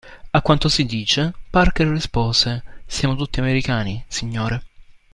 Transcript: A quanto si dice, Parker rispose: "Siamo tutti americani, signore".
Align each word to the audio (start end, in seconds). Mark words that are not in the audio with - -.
A 0.33 0.41
quanto 0.41 0.67
si 0.67 0.83
dice, 0.85 1.31
Parker 1.51 1.85
rispose: 1.85 2.63
"Siamo 2.87 3.15
tutti 3.15 3.39
americani, 3.39 4.03
signore". 4.07 4.63